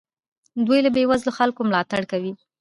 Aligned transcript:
دوی 0.65 0.79
له 0.85 0.89
بې 0.95 1.03
وزلو 1.09 1.31
خلکو 1.39 1.61
ملاتړ 1.69 2.01
کوي. 2.11 2.33